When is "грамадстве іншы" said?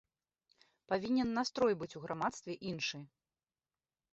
2.07-2.99